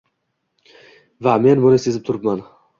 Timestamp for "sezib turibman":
1.87-2.45